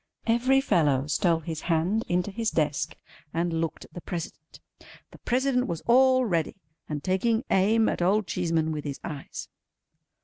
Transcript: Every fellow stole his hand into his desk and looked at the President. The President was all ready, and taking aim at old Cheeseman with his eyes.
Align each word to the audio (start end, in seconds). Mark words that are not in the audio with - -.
Every 0.25 0.61
fellow 0.61 1.05
stole 1.05 1.41
his 1.41 1.61
hand 1.61 2.03
into 2.09 2.31
his 2.31 2.49
desk 2.49 2.97
and 3.35 3.61
looked 3.61 3.85
at 3.85 3.93
the 3.93 4.01
President. 4.01 4.59
The 5.11 5.19
President 5.19 5.67
was 5.67 5.83
all 5.85 6.25
ready, 6.25 6.55
and 6.89 7.03
taking 7.03 7.45
aim 7.51 7.87
at 7.87 8.01
old 8.01 8.25
Cheeseman 8.25 8.71
with 8.71 8.83
his 8.83 8.99
eyes. 9.03 9.47